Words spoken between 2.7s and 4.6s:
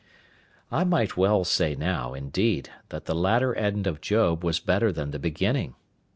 that the latter end of Job was